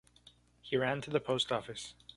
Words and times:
He 0.63 0.77
ran 0.77 0.99
to 1.01 1.11
the 1.11 1.19
post 1.19 1.51
office. 1.51 1.93